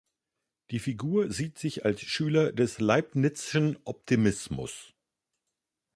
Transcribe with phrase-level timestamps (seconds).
[0.71, 4.95] Die Figur sieht sich als Schüler des Leibniz’schen Optimismus.